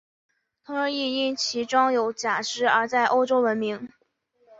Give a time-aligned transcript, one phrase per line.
[0.65, 3.87] 同时亦因其装有假肢而在欧洲闻名。